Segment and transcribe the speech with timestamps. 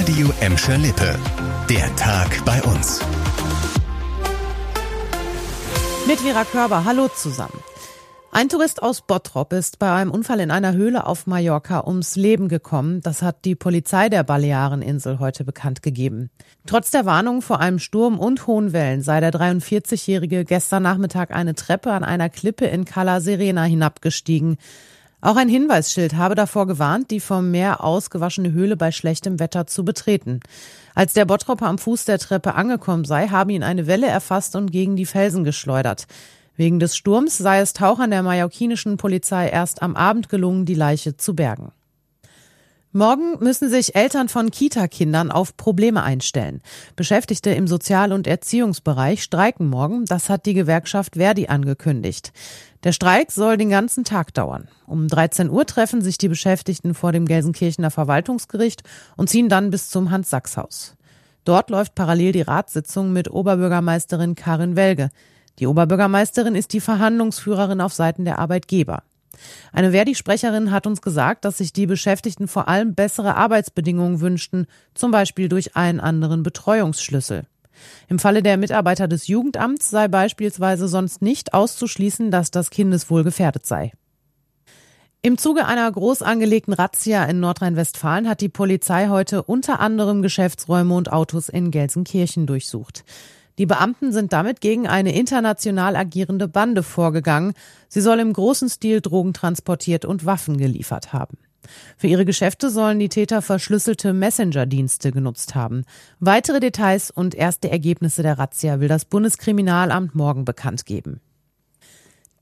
[0.00, 1.14] Radio Emscher Lippe.
[1.68, 3.00] Der Tag bei uns.
[6.08, 7.62] Mit Vera Körber, hallo zusammen.
[8.32, 12.48] Ein Tourist aus Bottrop ist bei einem Unfall in einer Höhle auf Mallorca ums Leben
[12.48, 13.02] gekommen.
[13.02, 16.30] Das hat die Polizei der Baleareninsel heute bekannt gegeben.
[16.64, 21.54] Trotz der Warnung vor einem Sturm und hohen Wellen sei der 43-Jährige gestern Nachmittag eine
[21.54, 24.56] Treppe an einer Klippe in Cala Serena hinabgestiegen.
[25.22, 29.84] Auch ein Hinweisschild habe davor gewarnt, die vom Meer ausgewaschene Höhle bei schlechtem Wetter zu
[29.84, 30.40] betreten.
[30.94, 34.72] Als der Bottropper am Fuß der Treppe angekommen sei, habe ihn eine Welle erfasst und
[34.72, 36.06] gegen die Felsen geschleudert.
[36.56, 41.16] Wegen des Sturms sei es Tauchern der mallorquinischen Polizei erst am Abend gelungen, die Leiche
[41.16, 41.72] zu bergen.
[42.92, 46.60] Morgen müssen sich Eltern von Kita-Kindern auf Probleme einstellen.
[46.96, 50.06] Beschäftigte im Sozial- und Erziehungsbereich streiken morgen.
[50.06, 52.32] Das hat die Gewerkschaft Verdi angekündigt.
[52.82, 54.66] Der Streik soll den ganzen Tag dauern.
[54.88, 58.82] Um 13 Uhr treffen sich die Beschäftigten vor dem Gelsenkirchener Verwaltungsgericht
[59.16, 60.96] und ziehen dann bis zum Hans-Sachs-Haus.
[61.44, 65.10] Dort läuft parallel die Ratssitzung mit Oberbürgermeisterin Karin Welge.
[65.60, 69.04] Die Oberbürgermeisterin ist die Verhandlungsführerin auf Seiten der Arbeitgeber.
[69.72, 75.10] Eine Verdi-Sprecherin hat uns gesagt, dass sich die Beschäftigten vor allem bessere Arbeitsbedingungen wünschten, zum
[75.10, 77.44] Beispiel durch einen anderen Betreuungsschlüssel.
[78.08, 83.66] Im Falle der Mitarbeiter des Jugendamts sei beispielsweise sonst nicht auszuschließen, dass das Kindeswohl gefährdet
[83.66, 83.92] sei.
[85.22, 90.94] Im Zuge einer groß angelegten Razzia in Nordrhein-Westfalen hat die Polizei heute unter anderem Geschäftsräume
[90.94, 93.04] und Autos in Gelsenkirchen durchsucht.
[93.58, 97.52] Die Beamten sind damit gegen eine international agierende Bande vorgegangen.
[97.88, 101.38] Sie soll im großen Stil Drogen transportiert und Waffen geliefert haben.
[101.96, 105.84] Für ihre Geschäfte sollen die Täter verschlüsselte Messenger-Dienste genutzt haben.
[106.18, 111.20] Weitere Details und erste Ergebnisse der Razzia will das Bundeskriminalamt morgen bekannt geben.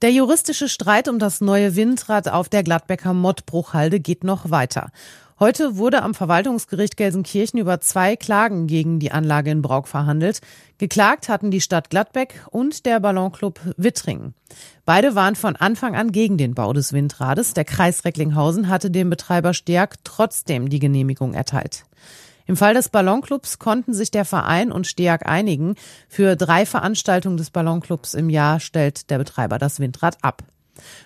[0.01, 4.93] Der juristische Streit um das neue Windrad auf der Gladbecker Mottbruchhalde geht noch weiter.
[5.41, 10.41] Heute wurde am Verwaltungsgericht Gelsenkirchen über zwei Klagen gegen die Anlage in Brauk verhandelt.
[10.79, 14.35] Geklagt hatten die Stadt Gladbeck und der Ballonclub Wittringen.
[14.85, 17.55] Beide waren von Anfang an gegen den Bau des Windrades.
[17.55, 21.85] Der Kreis Recklinghausen hatte dem Betreiber Stärk trotzdem die Genehmigung erteilt.
[22.47, 25.77] Im Fall des Ballonclubs konnten sich der Verein und Steag einigen.
[26.09, 30.43] Für drei Veranstaltungen des Ballonclubs im Jahr stellt der Betreiber das Windrad ab.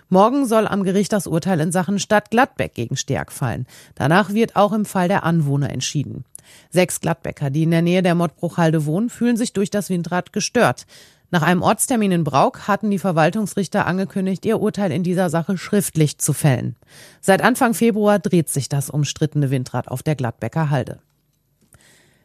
[0.09, 3.67] Morgen soll am Gericht das Urteil in Sachen Stadt Gladbeck gegen Stärk fallen.
[3.95, 6.25] Danach wird auch im Fall der Anwohner entschieden.
[6.71, 10.87] Sechs Gladbecker, die in der Nähe der Mottbruchhalde wohnen, fühlen sich durch das Windrad gestört.
[11.31, 16.19] Nach einem Ortstermin in Brauk hatten die Verwaltungsrichter angekündigt, ihr Urteil in dieser Sache schriftlich
[16.19, 16.77] zu fällen.
[17.23, 20.99] Seit Anfang Februar dreht sich das umstrittene Windrad auf der Gladbecker Halde.